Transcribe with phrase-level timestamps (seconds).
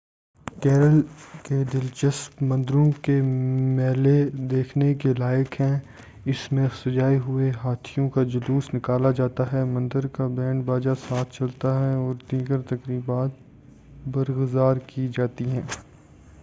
[0.57, 1.01] کیرل
[1.43, 4.13] کے دلچسپ مندروں کے میلے
[4.51, 5.79] دیکھنے کے لائق ہیں
[6.25, 11.33] اس میں سجائے ہوئے ہاتھیوں کا جلوس نکالا جاتا ہے مندر کا بینڈ باجا ساتھ
[11.33, 15.61] چلتا ہے اور دیگر تقریبات برگزار کی جاتی ہیں